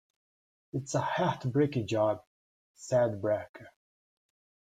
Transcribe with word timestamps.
“It’s 0.73 0.95
a 0.95 0.99
heart-breaking 0.99 1.85
job,” 1.85 2.23
said 2.73 3.21
Barker. 3.21 3.69